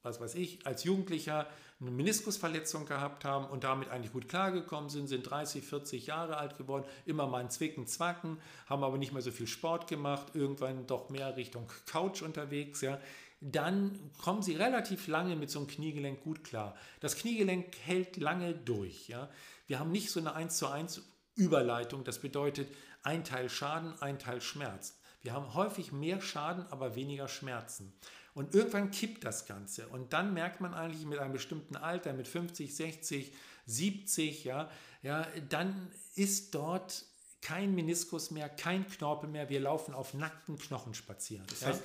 [0.03, 1.49] was weiß ich, als Jugendlicher
[1.80, 6.56] eine Meniskusverletzung gehabt haben und damit eigentlich gut klargekommen sind, sind 30, 40 Jahre alt
[6.56, 10.86] geworden, immer mal ein Zwicken, Zwacken, haben aber nicht mehr so viel Sport gemacht, irgendwann
[10.86, 12.98] doch mehr Richtung Couch unterwegs, ja,
[13.40, 16.74] dann kommen sie relativ lange mit so einem Kniegelenk gut klar.
[17.00, 19.08] Das Kniegelenk hält lange durch.
[19.08, 19.28] Ja.
[19.66, 21.02] Wir haben nicht so eine 1 zu 1
[21.34, 22.68] Überleitung, das bedeutet
[23.02, 24.98] ein Teil Schaden, ein Teil Schmerz.
[25.20, 27.92] Wir haben häufig mehr Schaden, aber weniger Schmerzen.
[28.37, 29.88] Und irgendwann kippt das Ganze.
[29.88, 33.33] Und dann merkt man eigentlich mit einem bestimmten Alter, mit 50, 60,
[33.64, 34.70] 70, ja,
[35.03, 37.07] ja, dann ist dort
[37.40, 39.49] kein Meniskus mehr, kein Knorpel mehr.
[39.49, 41.46] Wir laufen auf nackten Knochen spazieren.
[41.49, 41.68] Das ja?
[41.68, 41.83] heißt,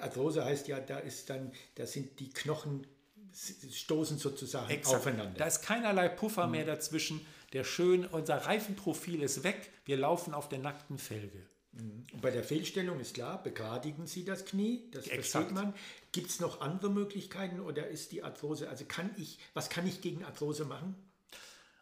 [0.00, 2.86] Arthrose heißt ja, da ist dann, da sind die Knochen
[3.32, 4.96] stoßen sozusagen Exakt.
[4.96, 5.38] aufeinander.
[5.38, 7.26] Da ist keinerlei Puffer mehr dazwischen.
[7.54, 9.70] Der schön, unser Reifenprofil ist weg.
[9.86, 11.46] Wir laufen auf der nackten Felge.
[11.78, 15.48] Und bei der Fehlstellung ist klar, begradigen Sie das Knie, das Exakt.
[15.48, 15.74] versteht man.
[16.12, 20.00] Gibt es noch andere Möglichkeiten oder ist die Arthrose, also kann ich, was kann ich
[20.00, 20.94] gegen Arthrose machen?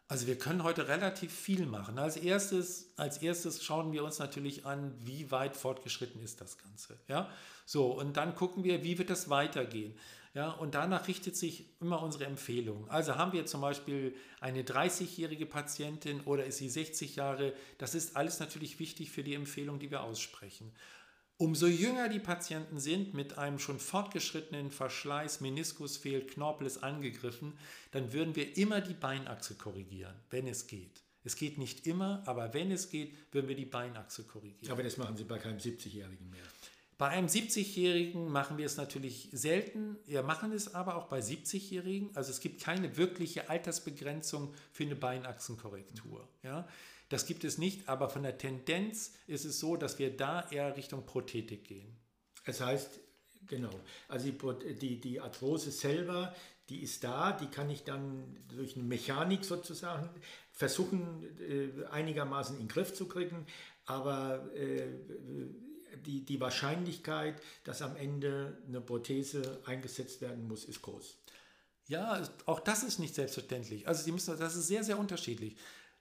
[0.07, 1.97] Also wir können heute relativ viel machen.
[1.97, 6.99] Als erstes, als erstes schauen wir uns natürlich an, wie weit fortgeschritten ist das Ganze.
[7.07, 7.29] Ja?
[7.65, 9.97] So, und dann gucken wir, wie wird das weitergehen.
[10.35, 12.89] Ja, und danach richtet sich immer unsere Empfehlung.
[12.89, 18.17] Also haben wir zum Beispiel eine 30-jährige Patientin oder ist sie 60 Jahre, das ist
[18.17, 20.73] alles natürlich wichtig für die Empfehlung, die wir aussprechen.
[21.37, 27.57] Umso jünger die Patienten sind, mit einem schon fortgeschrittenen Verschleiß, Meniskus fehlt, Knorpel ist angegriffen,
[27.91, 31.01] dann würden wir immer die Beinachse korrigieren, wenn es geht.
[31.23, 34.71] Es geht nicht immer, aber wenn es geht, würden wir die Beinachse korrigieren.
[34.71, 36.43] Aber das machen Sie bei keinem 70-Jährigen mehr.
[36.97, 39.97] Bei einem 70-Jährigen machen wir es natürlich selten.
[40.05, 42.15] Wir machen es aber auch bei 70-Jährigen.
[42.15, 46.27] Also es gibt keine wirkliche Altersbegrenzung für eine Beinachsenkorrektur.
[46.41, 46.67] Ja?
[47.09, 50.77] Das gibt es nicht, aber von der Tendenz ist es so, dass wir da eher
[50.77, 51.97] Richtung Prothetik gehen.
[52.45, 52.99] Das heißt,
[53.45, 53.71] genau,
[54.07, 56.33] also die, die, die Arthrose selber,
[56.69, 60.09] die ist da, die kann ich dann durch eine Mechanik sozusagen
[60.51, 63.45] versuchen, äh, einigermaßen in den Griff zu kriegen,
[63.85, 64.87] aber äh,
[66.05, 71.17] die, die Wahrscheinlichkeit, dass am Ende eine Prothese eingesetzt werden muss, ist groß.
[71.87, 73.87] Ja, auch das ist nicht selbstverständlich.
[73.87, 75.55] Also Sie müssen, das ist sehr, sehr unterschiedlich.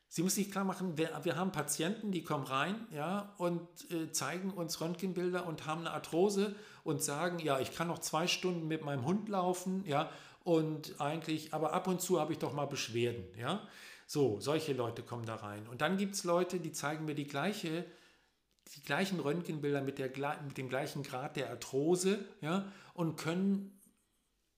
[0.09, 4.13] Sie müssen sich klar machen, wir, wir haben Patienten, die kommen rein ja, und äh,
[4.13, 8.69] zeigen uns Röntgenbilder und haben eine Arthrose und sagen, ja, ich kann noch zwei Stunden
[8.69, 10.11] mit meinem Hund laufen, ja,
[10.45, 13.67] und eigentlich, aber ab und zu habe ich doch mal Beschwerden, ja.
[14.07, 15.67] So, solche Leute kommen da rein.
[15.67, 17.85] Und dann gibt es Leute, die zeigen mir die gleiche,
[18.75, 20.11] die gleichen Röntgenbilder mit, der,
[20.43, 23.79] mit dem gleichen Grad der Arthrose, ja, und können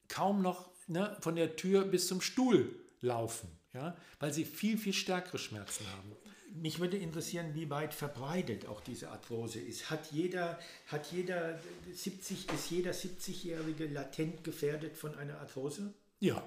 [0.09, 4.93] kaum noch ne, von der Tür bis zum Stuhl laufen, ja, weil sie viel, viel
[4.93, 6.13] stärkere Schmerzen haben.
[6.55, 9.91] Mich würde interessieren, wie weit verbreitet auch diese Arthrose ist.
[9.91, 11.59] Hat jeder, hat jeder
[11.93, 15.93] 70, ist jeder 70-Jährige latent gefährdet von einer Arthrose?
[16.19, 16.43] Ja,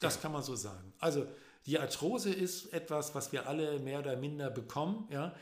[0.00, 0.92] das kann man so sagen.
[0.98, 1.26] Also
[1.66, 5.34] die Arthrose ist etwas, was wir alle mehr oder minder bekommen, ja.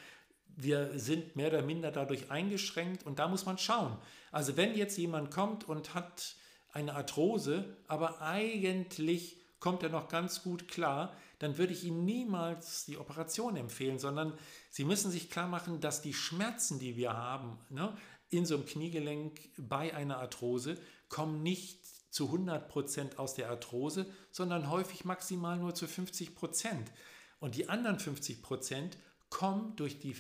[0.60, 3.96] Wir sind mehr oder minder dadurch eingeschränkt und da muss man schauen.
[4.32, 6.34] Also wenn jetzt jemand kommt und hat
[6.72, 12.84] eine Arthrose, aber eigentlich kommt er noch ganz gut klar, dann würde ich ihm niemals
[12.84, 14.36] die Operation empfehlen, sondern
[14.70, 17.96] Sie müssen sich klar machen, dass die Schmerzen, die wir haben, ne,
[18.28, 20.76] in so einem Kniegelenk bei einer Arthrose,
[21.08, 26.32] kommen nicht zu 100% aus der Arthrose, sondern häufig maximal nur zu 50%.
[27.38, 28.92] Und die anderen 50%
[29.30, 30.16] kommen, durch die,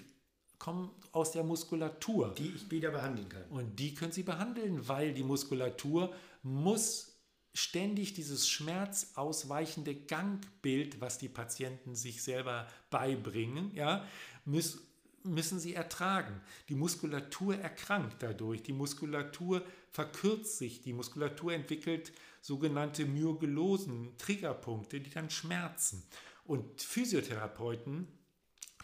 [0.58, 2.34] kommen aus der Muskulatur.
[2.36, 3.44] die ich wieder behandeln kann.
[3.50, 7.18] Und die können Sie behandeln, weil die Muskulatur muss
[7.54, 14.04] ständig dieses schmerzausweichende Gangbild, was die Patienten sich selber beibringen, ja,
[14.44, 14.80] müssen,
[15.24, 16.40] müssen sie ertragen.
[16.68, 25.10] Die Muskulatur erkrankt dadurch, die Muskulatur verkürzt sich, die Muskulatur entwickelt sogenannte Myogelosen, Triggerpunkte, die
[25.10, 26.04] dann schmerzen.
[26.44, 28.06] Und Physiotherapeuten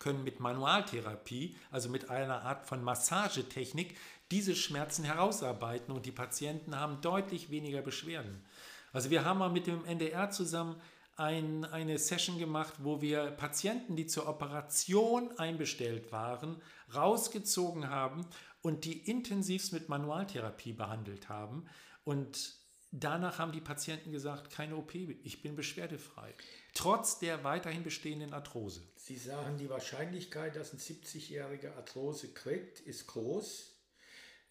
[0.01, 3.97] können mit Manualtherapie, also mit einer Art von Massagetechnik,
[4.31, 8.45] diese Schmerzen herausarbeiten und die Patienten haben deutlich weniger Beschwerden.
[8.93, 10.81] Also wir haben mal mit dem NDR zusammen
[11.17, 16.61] ein, eine Session gemacht, wo wir Patienten, die zur Operation einbestellt waren,
[16.95, 18.27] rausgezogen haben
[18.63, 21.67] und die intensivst mit Manualtherapie behandelt haben.
[22.05, 22.55] Und
[23.01, 26.35] danach haben die Patienten gesagt, keine OP, ich bin beschwerdefrei.
[26.75, 28.83] Trotz der weiterhin bestehenden Arthrose.
[28.97, 33.73] Sie sagen, die Wahrscheinlichkeit, dass ein 70-jähriger Arthrose kriegt, ist groß.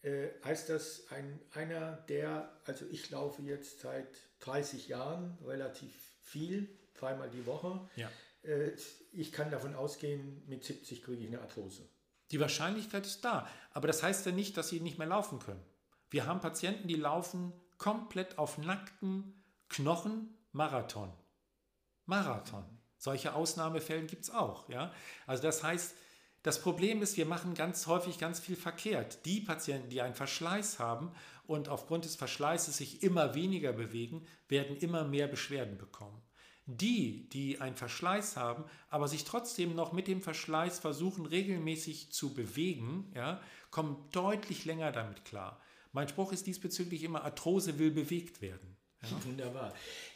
[0.01, 4.09] Äh, heißt das, ein, einer, der, also ich laufe jetzt seit
[4.41, 7.87] 30 Jahren relativ viel, zweimal die Woche.
[7.95, 8.09] Ja.
[8.43, 8.71] Äh,
[9.13, 11.87] ich kann davon ausgehen, mit 70 kriege ich eine Arthrose.
[12.31, 15.63] Die Wahrscheinlichkeit ist da, aber das heißt ja nicht, dass sie nicht mehr laufen können.
[16.09, 21.11] Wir haben Patienten, die laufen komplett auf nackten Knochen Marathon.
[22.05, 22.65] Marathon.
[22.97, 24.69] Solche Ausnahmefällen gibt es auch.
[24.69, 24.93] Ja?
[25.25, 25.95] Also das heißt,
[26.43, 29.25] das Problem ist, wir machen ganz häufig ganz viel verkehrt.
[29.25, 31.11] Die Patienten, die einen Verschleiß haben
[31.45, 36.21] und aufgrund des Verschleißes sich immer weniger bewegen, werden immer mehr Beschwerden bekommen.
[36.65, 42.33] Die, die einen Verschleiß haben, aber sich trotzdem noch mit dem Verschleiß versuchen, regelmäßig zu
[42.33, 45.61] bewegen, ja, kommen deutlich länger damit klar.
[45.93, 48.75] Mein Spruch ist diesbezüglich immer, Arthrose will bewegt werden.
[49.03, 49.23] Ja.
[49.25, 49.73] Wunderbar.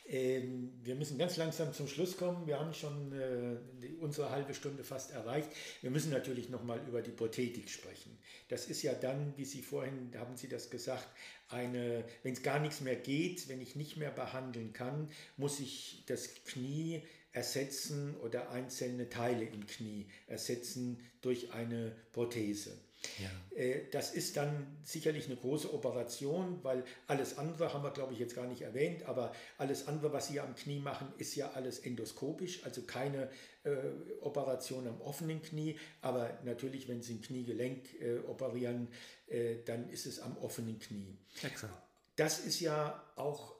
[0.07, 2.47] Ähm, wir müssen ganz langsam zum Schluss kommen.
[2.47, 5.49] Wir haben schon äh, die, unsere halbe Stunde fast erreicht.
[5.81, 8.17] Wir müssen natürlich nochmal über die Prothetik sprechen.
[8.47, 11.07] Das ist ja dann, wie Sie vorhin, haben Sie das gesagt,
[11.49, 16.03] eine, wenn es gar nichts mehr geht, wenn ich nicht mehr behandeln kann, muss ich
[16.07, 22.71] das Knie ersetzen oder einzelne Teile im Knie ersetzen durch eine Prothese.
[23.19, 23.57] Ja.
[23.57, 28.19] Äh, das ist dann sicherlich eine große Operation, weil alles andere haben wir, glaube ich,
[28.19, 31.79] jetzt gar nicht erwähnt, aber alles andere, was Sie am Knie machen, ist ja alles
[31.79, 33.29] endoskopisch, also keine
[33.63, 33.77] äh,
[34.21, 35.77] Operation am offenen Knie.
[36.01, 38.87] Aber natürlich, wenn Sie ein Kniegelenk äh, operieren,
[39.27, 41.17] äh, dann ist es am offenen Knie.
[41.43, 41.73] Exakt.
[42.15, 43.55] Das ist ja auch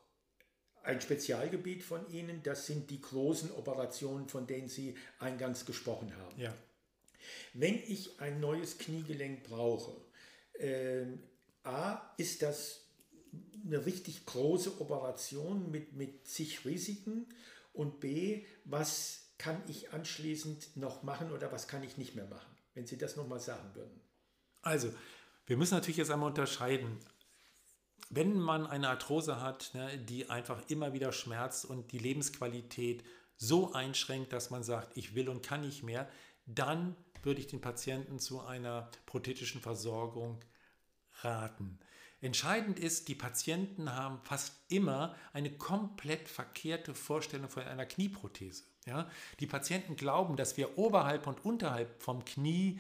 [0.83, 2.41] ein Spezialgebiet von Ihnen.
[2.43, 6.39] Das sind die großen Operationen, von denen Sie eingangs gesprochen haben.
[6.39, 6.53] Ja.
[7.53, 10.01] Wenn ich ein neues Kniegelenk brauche,
[10.59, 11.05] äh,
[11.63, 12.87] A, ist das
[13.65, 17.27] eine richtig große Operation mit, mit zig Risiken
[17.73, 22.57] und B, was kann ich anschließend noch machen oder was kann ich nicht mehr machen,
[22.73, 24.01] wenn Sie das nochmal sagen würden.
[24.61, 24.93] Also,
[25.45, 26.97] wir müssen natürlich jetzt einmal unterscheiden.
[28.09, 33.03] Wenn man eine Arthrose hat, ne, die einfach immer wieder schmerzt und die Lebensqualität
[33.35, 36.09] so einschränkt, dass man sagt, ich will und kann nicht mehr,
[36.45, 36.95] dann
[37.27, 40.39] würde ich den Patienten zu einer prothetischen Versorgung
[41.21, 41.77] raten.
[42.19, 48.63] Entscheidend ist, die Patienten haben fast immer eine komplett verkehrte Vorstellung von einer Knieprothese.
[48.85, 49.07] Ja?
[49.39, 52.79] Die Patienten glauben, dass wir oberhalb und unterhalb vom Knie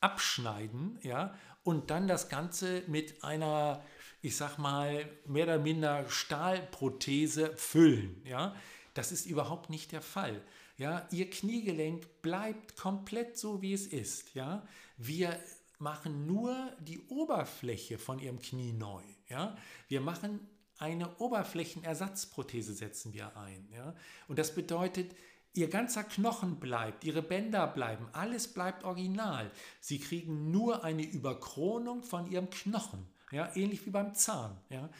[0.00, 1.34] abschneiden ja?
[1.64, 3.82] und dann das Ganze mit einer,
[4.22, 8.22] ich sag mal, mehr oder minder Stahlprothese füllen.
[8.24, 8.54] Ja?
[8.94, 10.42] Das ist überhaupt nicht der Fall.
[10.78, 14.34] Ja, ihr Kniegelenk bleibt komplett so, wie es ist.
[14.34, 15.38] Ja, wir
[15.78, 19.02] machen nur die Oberfläche von ihrem Knie neu.
[19.28, 19.56] Ja,
[19.88, 20.40] wir machen
[20.78, 23.68] eine Oberflächenersatzprothese setzen wir ein.
[23.72, 23.94] Ja,
[24.28, 25.14] und das bedeutet,
[25.56, 29.50] Ihr ganzer Knochen bleibt, ihre Bänder bleiben, alles bleibt original.
[29.80, 34.54] Sie kriegen nur eine Überkronung von ihrem Knochen, ja, ähnlich wie beim Zahn.
[34.68, 34.90] Ja.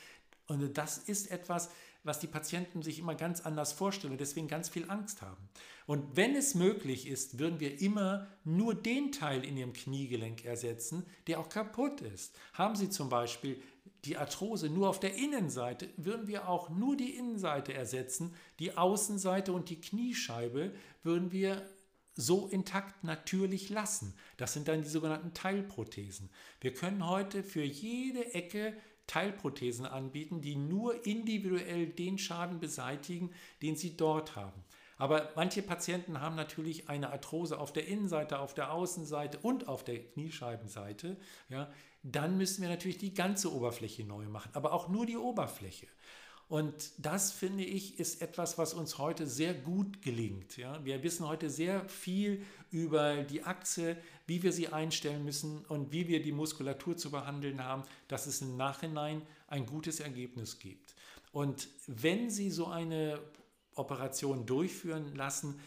[0.47, 1.69] Und das ist etwas,
[2.07, 5.49] was die Patienten sich immer ganz anders vorstellen und deswegen ganz viel Angst haben.
[5.87, 11.05] Und wenn es möglich ist, würden wir immer nur den Teil in ihrem Kniegelenk ersetzen,
[11.27, 12.37] der auch kaputt ist.
[12.55, 13.61] Haben Sie zum Beispiel
[14.05, 18.35] die Arthrose nur auf der Innenseite, würden wir auch nur die Innenseite ersetzen.
[18.61, 21.69] Die Außenseite und die Kniescheibe würden wir
[22.15, 24.15] so intakt natürlich lassen.
[24.39, 26.31] Das sind dann die sogenannten Teilprothesen.
[26.61, 28.75] Wir können heute für jede Ecke
[29.07, 33.31] Teilprothesen anbieten, die nur individuell den Schaden beseitigen,
[33.63, 34.65] den sie dort haben.
[34.99, 39.85] Aber manche Patienten haben natürlich eine Arthrose auf der Innenseite, auf der Außenseite und auf
[39.85, 41.17] der Kniescheibenseite.
[41.49, 41.71] Ja,
[42.03, 45.87] dann müssen wir natürlich die ganze Oberfläche neu machen, aber auch nur die Oberfläche.
[46.49, 50.57] Und das finde ich ist etwas, was uns heute sehr gut gelingt.
[50.57, 50.85] Ja?
[50.85, 56.09] Wir wissen heute sehr viel über die Achse, wie wir sie einstellen müssen und wie
[56.09, 60.95] wir die Muskulatur zu behandeln haben, dass es im Nachhinein ein gutes Ergebnis gibt.
[61.33, 63.21] Und wenn Sie so eine
[63.75, 65.61] Operation durchführen lassen,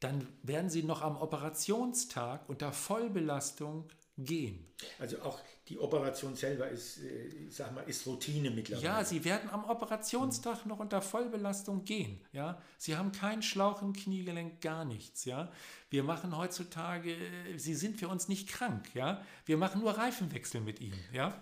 [0.00, 3.84] dann werden Sie noch am Operationstag unter Vollbelastung
[4.16, 4.66] gehen.
[4.98, 5.38] Also auch
[5.70, 8.84] die Operation selber ist, äh, ich sag mal, ist Routine mittlerweile.
[8.84, 12.20] Ja, sie werden am Operationstag noch unter Vollbelastung gehen.
[12.32, 15.24] Ja, sie haben keinen Schlauch im Kniegelenk, gar nichts.
[15.24, 15.50] Ja,
[15.88, 18.92] wir machen heutzutage, äh, sie sind für uns nicht krank.
[18.94, 20.98] Ja, wir machen nur Reifenwechsel mit ihnen.
[21.12, 21.40] Ja.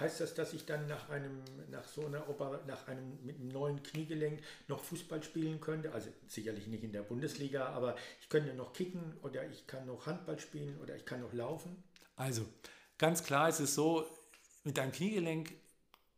[0.00, 3.48] Heißt das, dass ich dann nach einem, nach so einer Oper, nach einem mit einem
[3.48, 5.92] neuen Kniegelenk noch Fußball spielen könnte?
[5.92, 10.06] Also sicherlich nicht in der Bundesliga, aber ich könnte noch kicken oder ich kann noch
[10.06, 11.82] Handball spielen oder ich kann noch laufen?
[12.16, 12.46] Also,
[12.98, 14.06] ganz klar ist es so,
[14.64, 15.52] mit einem Kniegelenk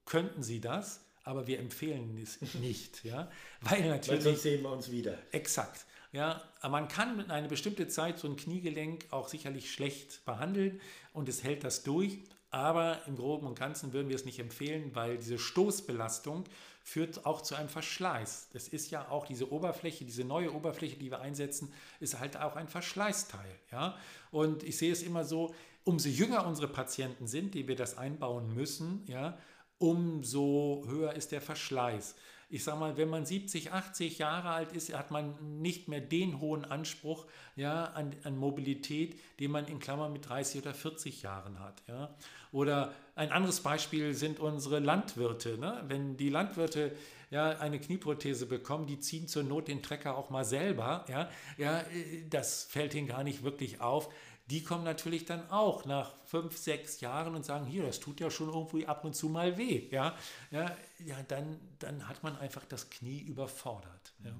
[0.04, 4.24] könnten Sie das, aber wir empfehlen es nicht, ja, weil natürlich.
[4.24, 5.18] Weil sonst sehen wir uns wieder.
[5.32, 5.84] Exakt.
[6.10, 10.80] Ja, man kann mit einer bestimmten Zeit so ein Kniegelenk auch sicherlich schlecht behandeln
[11.12, 12.20] und es hält das durch.
[12.50, 16.44] Aber im Groben und Ganzen würden wir es nicht empfehlen, weil diese Stoßbelastung
[16.82, 18.48] führt auch zu einem Verschleiß.
[18.54, 21.70] Das ist ja auch diese Oberfläche, diese neue Oberfläche, die wir einsetzen,
[22.00, 23.50] ist halt auch ein Verschleißteil.
[23.70, 23.98] Ja?
[24.30, 25.54] Und ich sehe es immer so,
[25.84, 29.38] umso jünger unsere Patienten sind, die wir das einbauen müssen, ja,
[29.78, 32.14] umso höher ist der Verschleiß
[32.50, 36.40] ich sage mal, wenn man 70, 80 Jahre alt ist, hat man nicht mehr den
[36.40, 37.26] hohen Anspruch
[37.56, 41.82] ja, an, an Mobilität, den man in Klammern mit 30 oder 40 Jahren hat.
[41.86, 42.14] Ja.
[42.50, 45.58] Oder ein anderes Beispiel sind unsere Landwirte.
[45.58, 45.84] Ne?
[45.88, 46.92] Wenn die Landwirte
[47.30, 51.04] ja, eine Knieprothese bekommen, die ziehen zur Not den Trecker auch mal selber.
[51.08, 51.84] Ja, ja,
[52.30, 54.08] das fällt ihnen gar nicht wirklich auf
[54.50, 58.30] die kommen natürlich dann auch nach fünf, sechs Jahren und sagen, hier, das tut ja
[58.30, 59.88] schon irgendwie ab und zu mal weh.
[59.90, 60.16] Ja,
[60.50, 60.74] ja,
[61.04, 64.12] ja dann, dann hat man einfach das Knie überfordert.
[64.24, 64.32] Ja.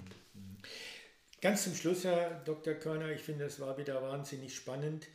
[1.41, 2.75] Ganz zum Schluss, Herr Dr.
[2.75, 5.07] Körner, ich finde, es war wieder wahnsinnig spannend.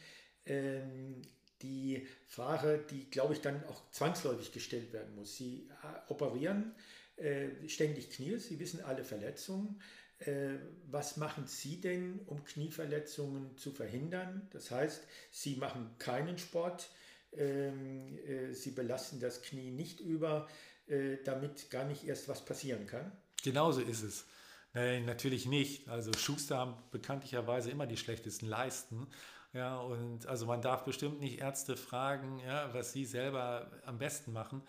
[0.46, 1.22] Ähm,
[1.62, 5.38] die Frage, die, glaube ich, dann auch zwangsläufig gestellt werden muss.
[5.38, 6.76] Sie äh, operieren
[7.18, 9.80] äh, ständig Knie, Sie wissen alle Verletzungen.
[10.26, 10.60] Äh,
[10.90, 14.48] was machen Sie denn, um Knieverletzungen zu verhindern?
[14.52, 16.90] Das heißt, Sie machen keinen Sport,
[17.34, 20.48] ähm, äh, Sie belasten das Knie nicht über,
[20.88, 23.12] äh, damit gar nicht erst was passieren kann?
[23.44, 24.26] Genauso ist es.
[24.74, 25.88] Nein, natürlich nicht.
[25.88, 29.08] Also Schuster haben bekanntlicherweise immer die schlechtesten Leisten.
[29.54, 34.34] Ja, und also man darf bestimmt nicht Ärzte fragen, ja, was sie selber am besten
[34.34, 34.64] machen.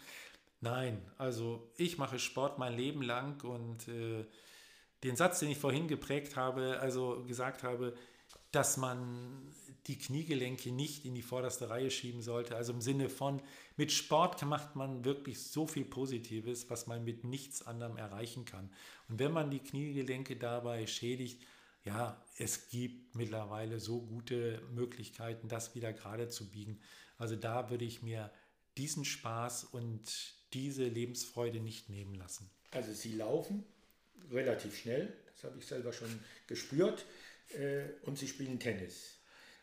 [0.61, 4.27] Nein, also ich mache Sport mein Leben lang und äh,
[5.05, 7.95] den Satz, den ich vorhin geprägt habe, also gesagt habe,
[8.51, 9.55] dass man
[9.87, 12.57] die Kniegelenke nicht in die vorderste Reihe schieben sollte.
[12.57, 13.43] Also im Sinne von,
[13.77, 18.71] mit Sport macht man wirklich so viel Positives, was man mit nichts anderem erreichen kann.
[19.09, 21.43] Und wenn man die Kniegelenke dabei schädigt,
[21.85, 26.81] ja, es gibt mittlerweile so gute Möglichkeiten, das wieder gerade zu biegen.
[27.19, 28.33] Also da würde ich mir
[28.79, 32.51] diesen Spaß und diese Lebensfreude nicht nehmen lassen.
[32.71, 33.65] Also Sie laufen,
[34.31, 36.09] relativ schnell, das habe ich selber schon
[36.47, 37.05] gespürt,
[37.59, 39.19] äh, und sie spielen Tennis.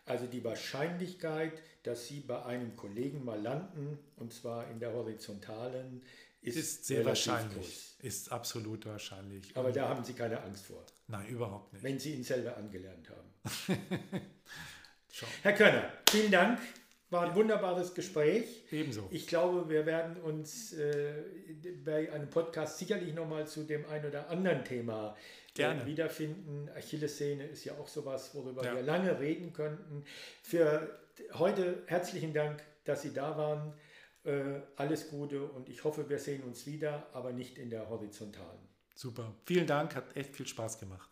[0.06, 6.04] Also die Wahrscheinlichkeit, dass sie bei einem Kollegen mal landen, und zwar in der horizontalen,
[6.42, 7.56] ist, ist sehr wahrscheinlich.
[7.56, 7.96] Groß.
[8.00, 9.56] Ist absolut wahrscheinlich.
[9.56, 10.84] Aber und da haben Sie keine Angst vor.
[11.08, 11.84] Nein, überhaupt nicht.
[11.84, 13.78] Wenn Sie ihn selber angelernt haben.
[15.44, 16.60] Herr Körner, vielen Dank
[17.12, 18.64] war ein wunderbares Gespräch.
[18.72, 19.08] Ebenso.
[19.12, 21.14] Ich glaube, wir werden uns äh,
[21.84, 25.16] bei einem Podcast sicherlich nochmal zu dem einen oder anderen Thema
[25.58, 26.70] äh, wiederfinden.
[26.76, 28.76] Achillessehne ist ja auch sowas, worüber ja.
[28.76, 30.06] wir lange reden könnten.
[30.42, 31.00] Für
[31.34, 33.74] heute herzlichen Dank, dass Sie da waren.
[34.24, 38.60] Äh, alles Gute und ich hoffe, wir sehen uns wieder, aber nicht in der horizontalen.
[38.96, 39.34] Super.
[39.46, 41.11] Vielen Dank, hat echt viel Spaß gemacht.